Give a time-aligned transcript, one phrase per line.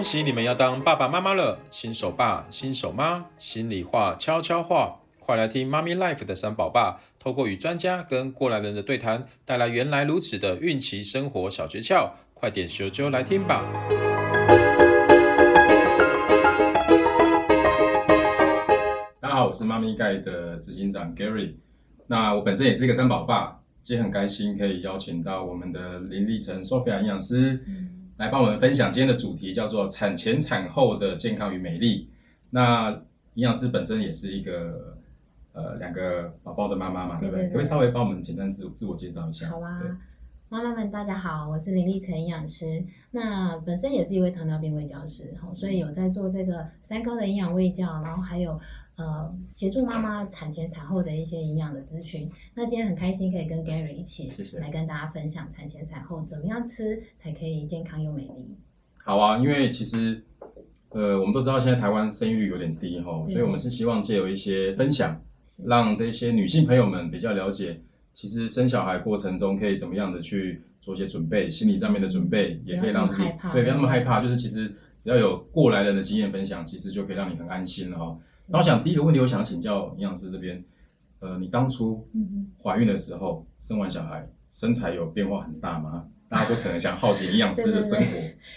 [0.00, 13.62] 恭喜你们要当爸爸妈妈了，新手爸、新手妈，心里话、悄悄话，快来听妈咪 life 的三宝爸，透过与专家跟过来人的对谈，带来原来如此的孕期生活小诀窍，快点咻咻来听吧！
[19.20, 21.56] 大家好，我是妈咪盖的执行长 Gary，
[22.06, 27.62] 那我本身也是一个三宝爸，今天很开心可以邀请到我们的林立成 Sophia 营养师。
[27.68, 32.06] 嗯来帮我们分享今天的主题，叫做产前产后的健康与美丽。
[32.50, 32.90] 那
[33.32, 34.94] 营养师本身也是一个
[35.54, 37.44] 呃两个宝宝的妈妈嘛，对不对？
[37.46, 39.48] 可不可以稍微帮我们简单自自我介绍一下？
[39.48, 39.80] 好啊，
[40.52, 42.84] 妈妈们大家好，我是林立成营养师。
[43.12, 48.60] 那本身也是一位糖尿病卫教师，所以有在做这个三高的营养卫教，然后还有。
[48.96, 52.30] 呃，协助妈妈产前产后的一些营养的咨询。
[52.52, 58.54] 那今天很开心可以跟 Gary 一起来跟大家分享产前产后怎么样吃才可以健康又美丽。
[59.02, 60.22] 好啊，因为其实
[60.90, 65.18] 呃，我们都知道现在台湾生育率有点低哈，所以我们是希望借由一些分享，
[65.64, 67.80] 让这些女性朋友们比较了解，
[68.20, 78.18] 其实生小孩过程中可以怎么样的去做一些准备，心理上面的准备，也可以让自己对不要那么害怕，就是其实只要有过来人的经验分享，其实就可以让你很安心了哈。
[78.46, 80.62] 那我想第一个问题，我想请教营养师这边，
[81.20, 82.06] 呃，你当初
[82.62, 86.06] 怀孕的时候，生完小孩，身材有变化很大吗？
[86.28, 88.04] 大家都可能想好奇营养师的生活。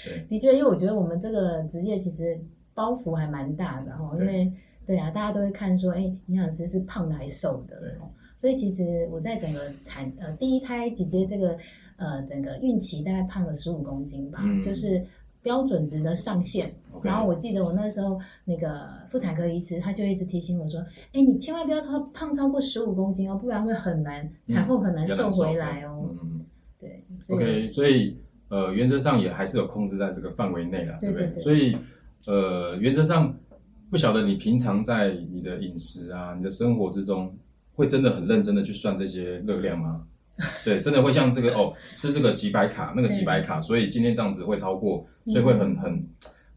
[0.03, 2.37] 对， 的确，因为我觉得我们这个职业其实
[2.73, 4.51] 包袱还蛮大的哈，因为
[4.85, 7.79] 对啊，大家都会看说，哎，营养师是胖的还是瘦的？
[7.79, 7.95] 对，
[8.43, 11.57] 所以其实我在整个产呃第一胎姐姐这个
[11.95, 15.01] 呃整个孕期大概胖了十五公斤吧，嗯、就是。
[15.43, 20.79] 标准值的上限.然后我记得我那时候那个妇产科医师他就一直提醒我说
[21.11, 26.07] ：“哎，你千万不要超胖超过十五公斤哦，不然会很难产后很难瘦回来哦。
[26.11, 26.45] 嗯”嗯，
[26.79, 27.03] 对。
[27.35, 28.15] OK，所以
[28.47, 31.27] 呃，原则上也还是有控制在这个范围内了，对不对？
[31.27, 31.77] 对对对，所以
[32.25, 33.37] 呃，原则上
[33.89, 37.29] 不晓得你平常在你的饮食啊、你的生活之中，
[37.75, 40.05] 会真的很认真的去算这些热量吗？
[40.65, 46.07] 对，真的会像这个 哦，吃这个几百卡，那个几百卡，所以今天这样子会超过，所以会很很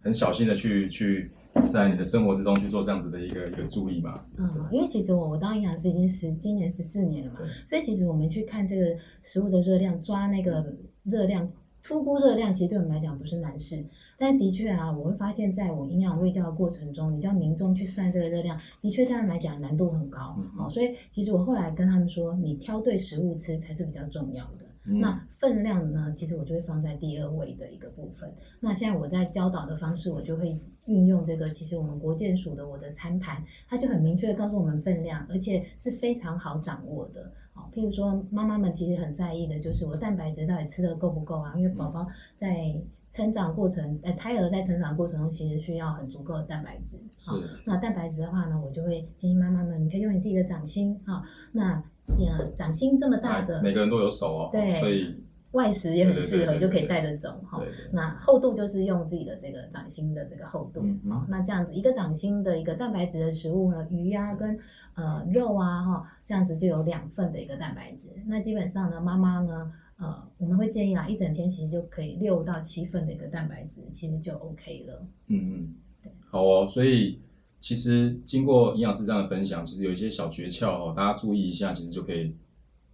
[0.01, 1.31] 很小心的去去
[1.69, 4.15] 在你的生活之中去做这样子的一个一个注意嘛。
[4.39, 8.87] 嗯，因为其实我我当营养师已经十今年十四年了嘛，所以其实我们去看这个
[9.23, 10.65] 食物的热量，抓那个
[11.05, 11.47] 热量。
[11.87, 13.87] 初估热量其实对我们来讲不是难事，
[14.19, 20.19] 但的确啊，我会发现在我营养卫教的过程中，你叫民众去算这个热量，的确这样来讲难度很高。
[20.19, 24.67] 好、嗯哦，所以其实我后来跟他们说，你挑对食物吃才是比较重要的。
[24.89, 28.29] 嗯、那分量呢，其实我就会放在第二位的一个部分。
[28.59, 37.33] 那现在我在教导的方式，我就会运用这个，其实我们国健署的我的餐盘，它就很明确的告诉我们分量，而且是非常好掌握的。
[37.75, 41.53] 譬如说，妈妈们其实很在意的就是我蛋白质到底吃的够不够啊？
[41.57, 42.07] 因为宝宝
[42.37, 42.75] 在
[43.11, 46.99] 成长过程，呃，胎儿在成长过程中其实需要很足够的蛋白质。
[47.19, 51.23] 好，那蛋白质的话呢，我就会建议妈妈们，你可以用你自己的掌心，哈，
[51.53, 51.83] 那
[52.19, 55.15] 呃，掌心这么大的，每个人都有手哦，对，所以
[55.57, 57.61] 外食也很适合，你就可以带着走，哈。
[57.93, 64.57] 那厚度就是用自己的这个掌心的这个厚度，好，那这样子一个掌心的一个蛋白质的食物呢，鱼呀跟。
[64.99, 68.09] 呃，肉啊，哈，这样子就有两份的一个蛋白质。
[68.25, 75.07] 那基本上呢，妈妈呢，呃，我们会建议啦，一整天其实就可以六到七份的一个蛋白质，其实就 OK 了。
[75.27, 76.67] 嗯嗯，对，好哦。
[76.67, 77.21] 所以
[77.61, 82.35] 其实经过营养师这样的分享，其实有一些小诀窍哦，大家注意一下，其实就可以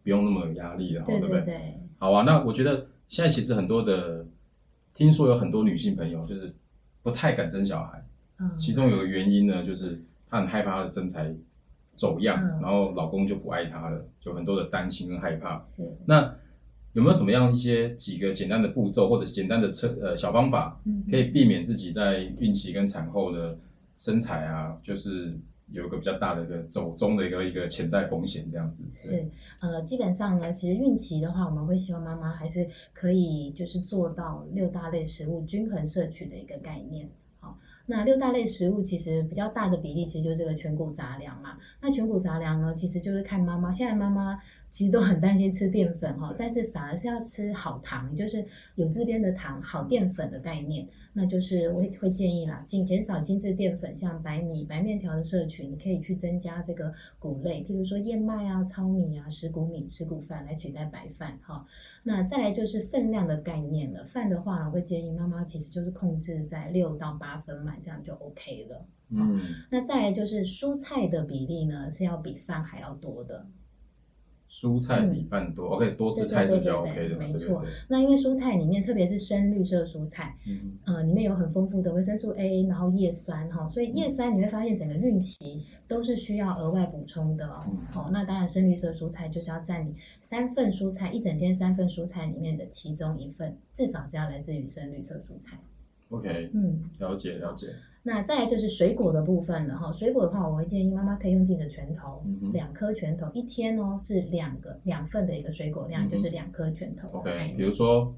[0.02, 1.80] 不用那么有压力了，对，对，对，对不对？
[1.98, 2.22] 好啊。
[2.24, 4.26] 那我觉得现在其实很多的，
[4.94, 6.54] 听说有很多女性朋友就是
[7.02, 8.04] 不太敢生小孩，
[8.38, 11.34] 嗯，其中有个原因呢，就是她很害怕她的身材。
[11.94, 15.62] 走样，然后老公就不爱她了，就很多的担心跟害怕。
[15.68, 16.22] 是，那
[16.94, 20.80] 有没有什么样一些几个简单的步骤，或者简单的测呃小方法，
[21.10, 23.56] 可以避免自己在孕期跟产后的
[23.98, 25.38] 身材啊，就是
[25.72, 28.84] 有一个比较大的一个走中的一个一个潜在风险这样子？
[28.95, 29.27] 是，
[29.60, 37.09] 呃，基本上呢，其实孕期的话，我们会希望妈妈还是可以就是做到六大类食物均衡摄取的一个概念。
[37.41, 41.59] 好那六大类食物其实比较大的比例，其实就是这个全谷杂粮嘛。
[41.80, 43.72] 那全谷杂粮呢，其实就是看妈妈。
[43.72, 44.39] 现在妈妈
[44.72, 48.42] 其实都很担心吃淀粉哈，但是反而是要吃好糖，就是
[48.74, 50.89] 有这边的糖，好淀粉的概念。
[51.13, 61.66] 那就是我会会建议啦，尽减少精致淀粉，像白米、白面条的摄取，你可以去增加这个谷类，譬如说燕麦啊、糙米啊、石谷米、石谷饭来取代白饭哈。
[62.03, 68.86] 那再来就是分量的概念了，饭的话呢，我会建议妈妈其实就是控制在六到八分满，这样就 OK 了。
[69.10, 69.39] 嗯，
[69.71, 73.47] 那再来就是蔬菜的比例呢，是要比饭还要多的。
[74.53, 77.65] 蔬菜米饭多，OK，多吃菜是比较 OK 的，没错。
[77.89, 87.60] 那因为蔬菜里面，特别是深绿色蔬菜，嗯，呃，里面有很丰富的维生素 A，然后叶酸哈，所以叶酸你会发现整个孕期都是需要额外补充的哦。
[87.91, 95.59] 好，那当然深绿色蔬菜就是要占你三份蔬菜一整天三份蔬菜里面的其中一份，至少是要来自于深绿色蔬菜。
[96.10, 97.69] OK，嗯，了解了解。
[98.03, 99.93] 那再来就是水果的部分了哈。
[99.93, 102.22] 水果的话，我会建议妈妈可以用自己的拳头，
[102.53, 107.09] 两颗拳头一天哦，是两个两份的一个水果量，就是两颗拳头。
[107.19, 108.15] OK，比如说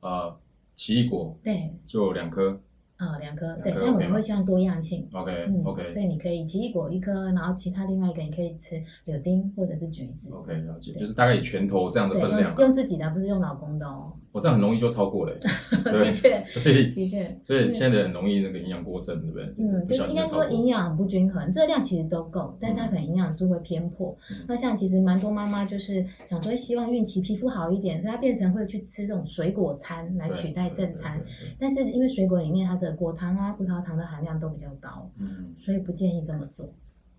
[0.00, 0.38] 呃
[0.74, 2.60] 奇异果，对，就两颗。
[2.98, 5.08] 啊，两颗，对，那我们会希望多样性。
[5.12, 8.74] OK，OK，所以你可以奇异果一颗，然后其他另外一个你可以吃
[9.04, 10.28] 柳丁或者是橘子。
[10.32, 12.54] OK，了解，就是大概以拳头这样的分量。
[12.58, 14.12] 用自己的，不是用老公的哦。
[14.32, 15.34] 我这样很容易就超过了
[15.84, 19.44] 对，的确，所以的确，所以现在很容易那个营养过剩，对不对？
[19.58, 24.16] 嗯，就是应该说营养不均衡，热量其实都够，但是它可能营养素会偏颇。
[24.46, 31.20] 那像其实蛮多妈妈就是想说希望孕期皮肤好一点，所以她变成会去吃这种水果餐来取代正餐，
[31.58, 36.68] 但是因为水果里面它的果糖啊、葡萄糖的含量都比较高，嗯，所以不建议这么做。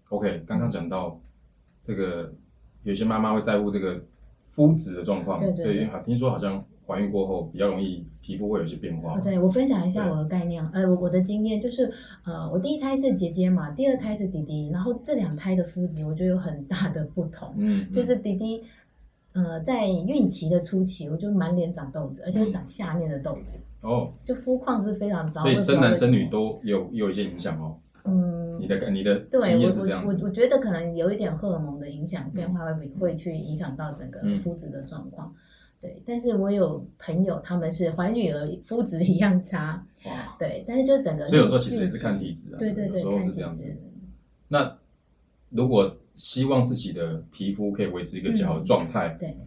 [0.10, 1.20] OK，刚刚讲到
[1.82, 2.34] 这个，
[2.84, 4.02] 有些妈妈会在乎这个
[4.42, 6.64] 肤质的状况，对对，因为听说好像。
[6.90, 9.20] 怀孕过后比较容易皮肤会有些变化。
[9.20, 11.94] 对，我分享一下我的概念，呃，我的经验就是，
[12.24, 17.54] 呃，我第一胎是姐姐嘛，第二胎是弟弟，然后这两胎的肤质我觉得有很大的不同。
[17.60, 18.64] 嗯， 就是弟弟，
[19.34, 23.60] 呃，在孕期的初期，我就满脸长痘子，而且长下面的痘子。
[23.82, 25.42] 哦，就肤况是非常糟。
[25.42, 27.78] 所以生男生女都有有一些影响哦。
[28.06, 30.18] 嗯，你的感你的经验是这样子。
[30.22, 35.34] 我我觉得可能有一点荷尔蒙的影响变化会会去影响到整个肤质的状况。
[35.82, 43.74] 对，但是我有朋友，他们是怀女儿肤质一样差，哇，对，但是就是整个，所以有时候其实也是看体质啊，对对对，有时候是这样子。
[44.50, 44.78] 那
[45.50, 49.38] 如果希望自己的皮肤可以维持一个比较好的状态，对，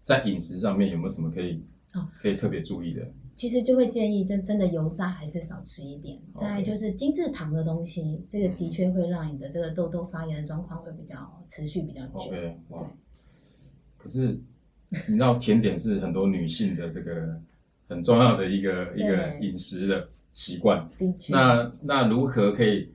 [0.00, 1.62] 在饮食上面有没有什么可以
[1.92, 3.02] 哦可以特别注意的？
[3.36, 6.18] 其实就会建议，就真的油炸还是少吃一点。
[6.36, 11.16] 再就是精制糖的东西，这个的确会让你的这个痘痘发炎的状况会比较
[11.48, 12.32] 持续比较久。
[12.70, 12.90] 哇，
[13.96, 14.40] 可是。
[15.08, 17.36] 你知道甜点是很多女性的这个
[17.88, 20.88] 很重要的一个一个饮食的习惯。
[21.28, 22.88] 那那如何可以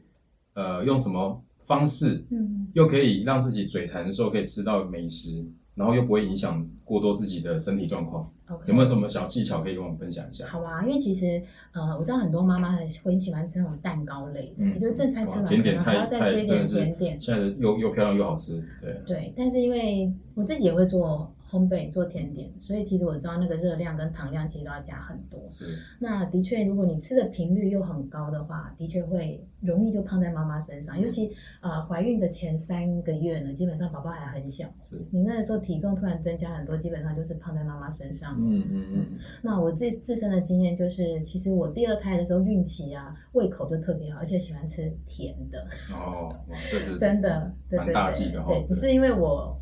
[0.54, 5.46] 呃用什么方式，嗯，又可以让自己嘴馋的时候可以吃到美食，
[5.76, 8.68] 然后又不会影响过多自己的身体状况？Okay.
[8.68, 10.46] 有没有什么小技巧可以跟我们分享一下？
[10.48, 11.42] 好啊，因为其实
[11.72, 17.22] 呃我知道很多妈妈很会喜欢吃那种蛋糕类的，嗯，也就是正餐吃完甜点还要再吃一点甜点。
[17.22, 19.34] 现在的又又漂亮又好吃，对对。
[19.36, 21.32] 但是因为我自己也会做。
[21.52, 25.38] 烘焙做甜点，所以其实我知道那个热量跟糖量其实都要加很多。
[25.50, 30.98] 是，那的确，如果你吃的频率又很高的话，的确会容易就胖在妈妈身上。
[31.00, 38.38] 尤其呃怀孕的前三个月呢，基本上宝宝还很小，是你那个时候体重突然增加很多，基本上就是胖在妈妈身上。
[38.40, 39.06] 嗯嗯嗯。
[39.42, 45.68] 那我自自身的经验就是，其实我第二胎的时候孕期啊，胃口就特别好，而且喜欢吃甜的。
[45.94, 48.54] 哦，哇，这是 真的，蛮大忌的哈。
[48.54, 49.54] 对，只是因为我。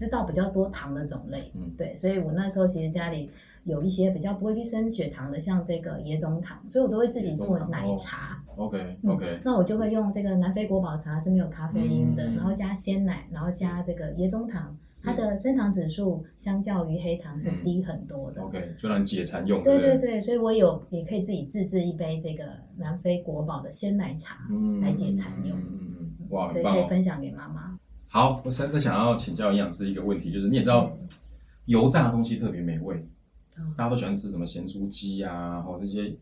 [0.00, 3.30] 知道比较多糖的种类，嗯，对，所以我那时候其实家里
[3.64, 8.42] 有一些比较不会去升血糖的，像这个椰棕糖，所以我都会自己做奶茶。
[8.56, 18.40] OK OK，那我就会用这个南非国宝茶是没有咖啡因的，然后加鲜奶，然后加这个椰棕糖，它的升糖指数相较于黑糖是低很多的。
[18.40, 19.62] OK，就让解馋用。
[19.62, 22.44] 对对对，所以我有也可以自己自制一杯这个
[22.78, 24.38] 南非国宝的鲜奶茶
[24.80, 25.58] 来解馋用。
[25.58, 27.69] 嗯嗯，哇，所以可以分享给妈妈。
[28.12, 30.90] 好，我现在想要请教营养师一个问题，就是你也知道，
[31.66, 33.00] 油炸的东西特别美味，
[33.76, 36.12] 大家都喜欢吃什么咸酥鸡啊，或这些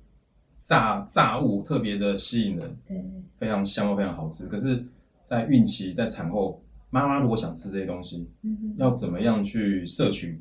[0.61, 3.03] 炸炸物特别的吸引人，对，
[3.39, 4.45] 非常香又非常好吃。
[4.49, 4.85] 可是，
[5.25, 10.39] 在孕期在产后，妈妈如果想吃这些东西，嗯要怎么样去摄取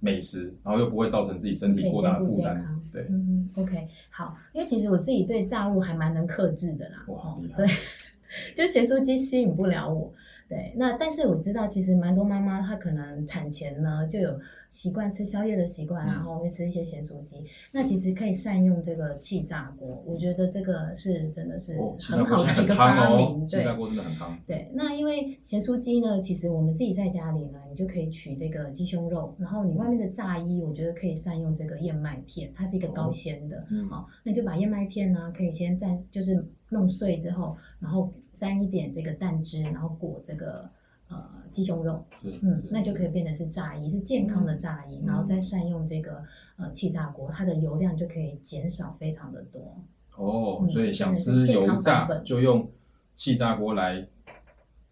[0.00, 2.60] 美食，然后又不会造成自己身体过大的负担？
[2.90, 7.68] 对，嗯，OK，好，因为其实我自己对炸物还蛮能克制的啦，哇，好厉害，对，
[8.56, 10.12] 就咸酥鸡吸引不了我。
[10.48, 14.40] 对，那但是我知道，其实蛮多妈妈她可能产前呢就有
[14.70, 17.36] 习惯吃宵夜的习惯，然后会吃一些咸酥鸡。
[17.72, 23.46] 那其实可以善用这个气炸锅，我觉得这个是真的是很好的一个发明。
[23.46, 24.36] 气炸锅真的很夯。
[24.46, 33.66] 对，那因为咸酥鸡呢，其实我们自己在家里呢，你就可以取这个鸡胸肉，然后你外面的炸衣，我觉得可以善用这个燕麦片，它是一个高纤的。
[33.90, 38.12] 好，那你就把燕麦片呢，可以先蘸，就是弄碎之后，然后。
[38.38, 40.70] 沾一点这个蛋汁，然后裹这个
[41.08, 46.22] 呃鸡胸肉，是嗯，那就可以变成是炸衣，是健康的炸衣，嗯、然后再善用这个
[46.56, 49.76] 呃气炸锅，它的油量就可以减少非常的多。
[50.16, 52.68] 哦，所以想吃油炸就用
[53.14, 54.06] 气炸锅来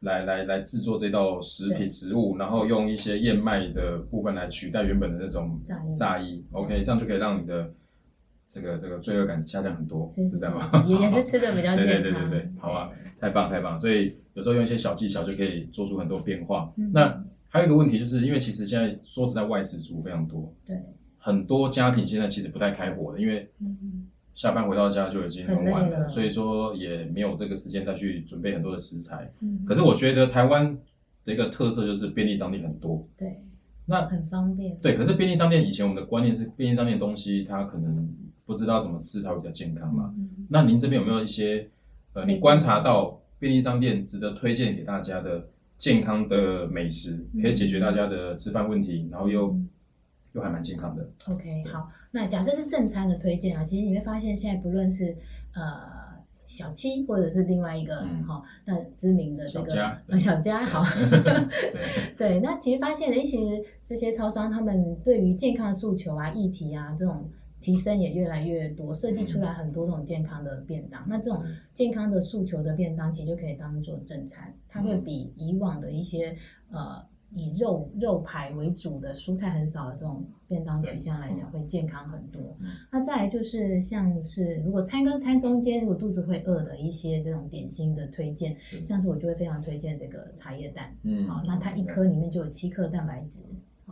[0.00, 5.60] 来来来制作这道食品食物，然后用一些燕麦的部分来取代原本的那种
[5.96, 7.68] 炸衣，OK，这样就可以让你的
[8.46, 10.84] 这个这个罪恶感下降很多，是这样吗？
[10.86, 16.72] 也也是吃的比较 健康，对对对对，好啊，太棒太棒，所以有时候用一些小技巧就可以做出很多变化。
[16.92, 20.78] 那还有一个问题就是，因为其实现在说实在，外食族非常多，对，
[21.18, 23.48] 很多家庭现在其实不太开火的，因为
[24.34, 29.32] 下班回到家就已经很晚了，所以说也没有这个时间再去准备很多的食材。
[29.40, 30.76] 嗯，可是我觉得台湾
[31.24, 33.40] 的一个特色就是便利商店很多，对，
[33.86, 34.76] 那很方便。
[34.82, 38.06] 对，可是便利商店以前我们的观念是便利商店的东西它可能
[38.44, 40.12] 不知道怎么吃才会比较健康嘛。
[40.18, 41.66] 嗯，那您这边有没有一些
[42.12, 49.58] 呃，你观察到便利商店值得推荐给大家的健康的美食，可以解决大家的吃饭问题，然后又
[50.32, 51.08] 又还蛮健康的。
[51.26, 51.90] OK，好。
[52.12, 55.14] 那假设是正餐的推荐啊，其实你会发现现在不论是
[55.54, 55.82] 呃
[56.46, 60.82] 小七或者是另外一个哈那、嗯哦、知名的这个小家，小家好
[62.16, 67.28] 对，那其实发现的一些这些超商，他们对于健康诉求啊、议题啊这种
[67.66, 71.02] 提升也越来越多，设计出来很多这种健康的便当。
[71.02, 71.42] 嗯、那这种
[71.74, 76.36] 健康的诉求的便当，其实就可以当做正餐，它会比以往的一些
[76.70, 77.04] 呃。
[77.34, 82.40] 以肉肉排为主的蔬菜很少的这种便当取向来讲，会健康很多。
[82.90, 90.96] 那再来就是像是如果餐跟餐中间如果肚子会饿的一些这种点心的推荐，像是我就会非常推荐这个茶叶蛋。
[91.02, 93.42] 嗯，好，那它一颗里面就有七克蛋白质。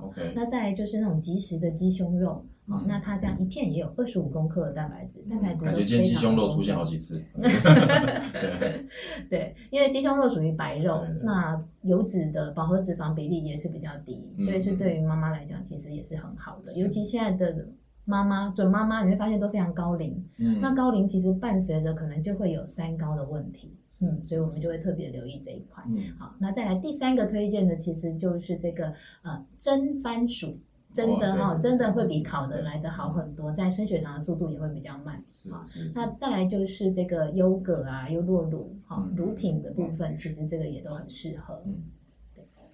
[0.00, 2.44] OK，那再来就是那种即食的鸡胸肉。
[2.66, 7.22] 哦，那它这样一片也有二十五公克的蛋白质，蛋白质感觉今天鸡胸肉出现好几次。
[9.28, 16.72] 对，因为鸡胸肉属于白肉，那油脂的饱和脂肪比例也是比较低，所以是对于妈妈来讲其实也是很好的。
[16.80, 17.68] 尤其现在的
[18.04, 20.24] 妈妈、准妈妈，你会发现都非常高龄。
[20.38, 23.72] 嗯，那高龄其实伴随着可能就会有三高的问题。
[24.02, 25.82] 嗯，所以我们就会特别留意这一块。
[25.88, 28.92] 嗯，好，那再来第三个推荐的其实就是这个
[29.22, 30.58] 呃蒸番薯。
[30.92, 35.20] 真的哈，真的会比烤的来的好很多，在升血糖的速度也会比较慢。
[35.32, 35.90] 是是。
[35.92, 41.60] 那再来就是这个优格啊、优酪乳哈、乳品的部分，其实这个也都很适合。
[41.66, 41.74] 嗯，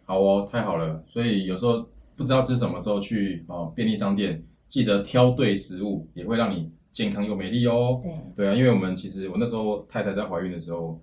[0.04, 1.02] 好哦，太好了。
[1.06, 1.82] 所以有时候
[2.14, 8.00] 不知道吃什么时候去哦便利商店，记得挑对食物，也会让你健康又美丽哦。
[8.02, 8.12] 对。
[8.34, 10.98] 对啊，因为我们其实我那时候太太在怀孕的时候。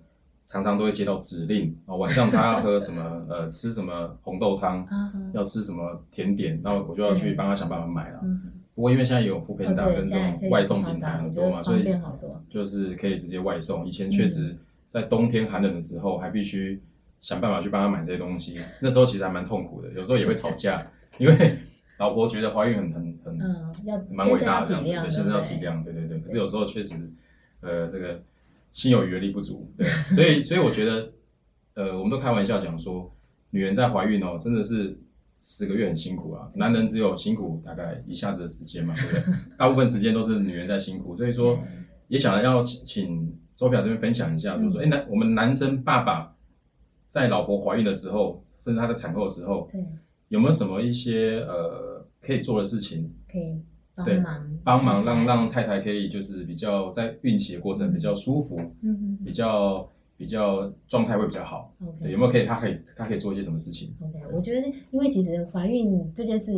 [0.50, 4.82] 常常都会接到指令啊，晚上她要喝什么， 呃，吃什么红豆汤，
[5.34, 8.20] 要吃什么甜点，然后我就要去帮她想办法买了。
[8.74, 11.84] 不过因为现在有 foodpanda 跟这种外送平台很多嘛，所以
[12.48, 13.86] 就是可以直接外送。
[13.86, 14.56] 以前确实
[14.88, 16.80] 在冬天寒冷的时候，还必须
[17.20, 20.82] 想办法去帮他买这些东西，那时候其实还蛮痛苦的，有时候也会吵架，
[21.20, 21.58] 因为
[21.98, 26.18] 老婆觉得怀孕很很很蛮伟大的这样子，对，先生要体谅，对对对。
[26.20, 27.10] 可是有时候确实，
[27.60, 28.22] 呃，这个。
[28.70, 31.10] 心有余而力不足，对，所以所以我觉得，
[31.74, 33.10] 呃，我们都开玩笑讲说，
[33.50, 34.96] 女人在怀孕哦，真的是
[35.40, 39.34] 十个月很辛苦啊，男人只有辛苦大概一下子的时间嘛，对不对？
[39.58, 41.58] 大部分时间都是女人在辛苦，所以说
[42.06, 46.36] 也想要请 Sophia 这边分享一下，就是说，哎，男我们男生爸爸
[47.08, 49.84] 在老婆怀孕的时候，甚至她在产后的时候，对，
[50.28, 53.12] 有没有什么一些呃可以做的事情？
[53.30, 53.62] 可以。
[53.94, 61.74] 帮忙，帮忙让让太太可以就是比较在孕期的过程比较舒服，嗯，比较比较状态会比较好。
[61.84, 66.52] OK，有没有可以他可以他可以做一些什么事情？OK，我觉得因为其实怀孕这件事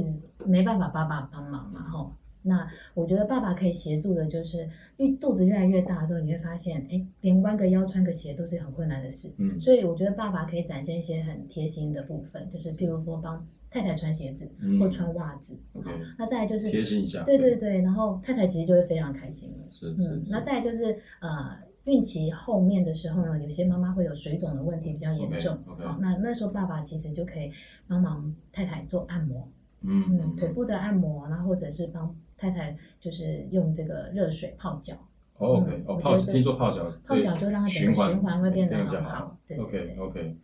[0.44, 2.12] 没办法爸爸帮忙嘛，吼。
[2.42, 9.30] 那我觉得爸爸可以协助的，就是因为肚子越来越大的时候，你会发现，哎，连弯个腰穿个鞋都是很困难的事。
[9.38, 15.54] 嗯，所以我觉得爸爸可以展现一些很贴心的部分，就是譬如说帮太太穿鞋子或穿袜子。
[15.74, 17.22] OK，那再来就是贴心一下。
[17.24, 19.68] 对对对，然后太太其实就会非常开心了。
[19.68, 20.22] 是是。
[20.30, 25.56] 那再来就是呃，孕期后面的时候呢，有些妈妈会有水肿的问题比较严重。
[25.66, 27.52] OK，那那时候爸爸其实就可以
[27.86, 29.46] 帮忙太太做按摩。
[29.82, 32.14] 嗯嗯，腿部的按摩，然后或者是帮。
[32.40, 34.94] 太太就是用这个热水泡脚。
[35.36, 39.36] 哦，OK，哦，泡脚，听说泡脚，泡脚就让它循环循环会变得很好。
[39.46, 40.36] 对，OK，OK，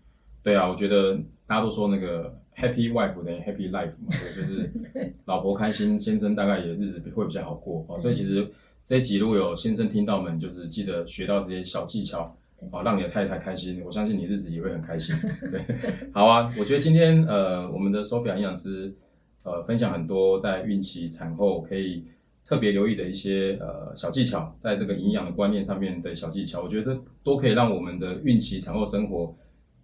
[0.43, 1.15] 对啊，我觉得
[1.47, 4.71] 大家都说那个 Happy Wife 等于 Happy Life 嘛，对，就是
[5.25, 7.83] 老婆开心，先生大概也日子会比较好过。
[7.89, 8.47] 哦，所以其实
[8.85, 12.37] 这一集如果有先生听到们，就是记得学到这些小技巧，
[12.71, 15.17] 哦，让你的太太开心，我相信你日子也会很开心。
[15.51, 15.65] 对，
[16.13, 18.95] 好啊，我觉得今天呃，我们的 Sophia 营养师。
[19.47, 22.05] 呃，分享很多在孕期、产后可以
[22.45, 29.33] 特别留意的一些呃小技巧，在这个营养的观念上面的小技巧，我觉得都可以让我们的孕期、产后生活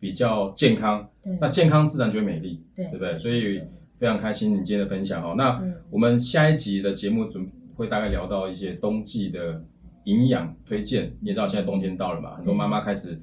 [0.00, 1.08] 比较健康。
[1.22, 3.16] 对，那健康自然就会美丽，对，对不对？
[3.16, 3.62] 所以
[3.96, 5.34] 非常开心你今天的分享哦。
[5.36, 9.64] 那我们下一集的节目准会大概聊到一些冬季的
[10.04, 11.12] 营养推荐。
[11.20, 13.20] 你也知道现在冬天到了嘛，很多妈妈开始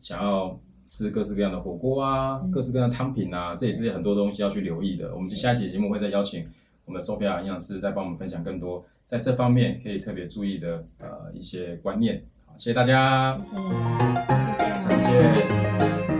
[0.00, 0.60] 想要。
[0.88, 5.14] 吃各式各样的火锅啊，各式各样的汤品啊，这也是很多东西要去留意的。
[5.14, 6.44] 我们下一期节目会再邀请
[6.86, 12.22] 我们的 Sophia 营养师再帮我们分享更多在这方面可以特别注意的呃一些观念。
[12.46, 13.62] 好，谢谢大家，谢谢，
[14.88, 16.17] 谢谢，谢谢。